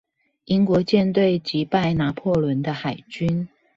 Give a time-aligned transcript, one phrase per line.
[0.45, 3.49] 英國艦隊擊敗拿破崙的海軍